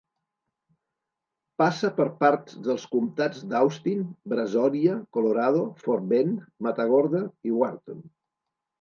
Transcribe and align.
Passa 1.63 1.91
per 1.99 2.07
parts 2.23 2.57
dels 2.69 2.87
comtats 2.97 3.45
d'Austin, 3.53 4.03
Brazoria, 4.35 4.99
Colorado, 5.21 5.65
Fort 5.87 6.11
Bend, 6.17 6.45
Matagorda 6.71 7.27
i 7.53 7.59
Wharton. 7.63 8.07